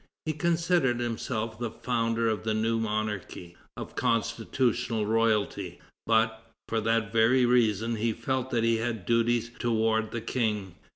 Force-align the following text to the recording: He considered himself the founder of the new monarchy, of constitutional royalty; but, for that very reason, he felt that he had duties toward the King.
He 0.25 0.33
considered 0.33 0.99
himself 0.99 1.59
the 1.59 1.69
founder 1.69 2.27
of 2.27 2.41
the 2.43 2.55
new 2.55 2.79
monarchy, 2.79 3.55
of 3.77 3.95
constitutional 3.95 5.05
royalty; 5.05 5.79
but, 6.07 6.43
for 6.67 6.81
that 6.81 7.13
very 7.13 7.45
reason, 7.45 7.97
he 7.97 8.11
felt 8.11 8.49
that 8.49 8.63
he 8.63 8.77
had 8.77 9.05
duties 9.05 9.51
toward 9.59 10.09
the 10.09 10.19
King. 10.21 10.73